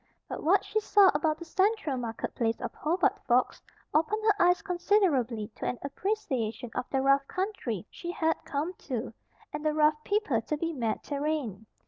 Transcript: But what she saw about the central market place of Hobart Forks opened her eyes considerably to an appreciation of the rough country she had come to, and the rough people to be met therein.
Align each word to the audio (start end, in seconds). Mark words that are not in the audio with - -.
But 0.27 0.41
what 0.41 0.65
she 0.65 0.79
saw 0.79 1.11
about 1.13 1.37
the 1.37 1.45
central 1.45 1.95
market 1.95 2.33
place 2.33 2.59
of 2.59 2.73
Hobart 2.73 3.19
Forks 3.27 3.61
opened 3.93 4.23
her 4.25 4.45
eyes 4.47 4.63
considerably 4.63 5.49
to 5.57 5.67
an 5.67 5.77
appreciation 5.83 6.71
of 6.73 6.89
the 6.89 7.03
rough 7.03 7.27
country 7.27 7.85
she 7.91 8.09
had 8.09 8.43
come 8.43 8.73
to, 8.89 9.13
and 9.53 9.63
the 9.63 9.75
rough 9.75 10.03
people 10.03 10.41
to 10.41 10.57
be 10.57 10.73
met 10.73 11.03
therein. 11.03 11.67